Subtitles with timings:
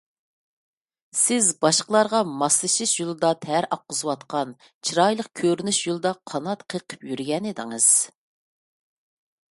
[1.23, 4.55] سىز باشقىلارغا ماسلىشىش يولىدا تەر ئاققۇزۇۋاتقان،
[4.89, 7.95] چىرايلىق كۆرۈنۈش يولىدا قانات قېقىپ يۈرگەنىدىڭىز.